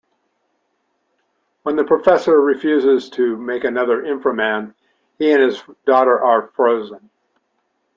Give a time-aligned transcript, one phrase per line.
[1.61, 4.73] When the professor refuses to make another Inframan,
[5.19, 7.11] he and his daughter are frozen.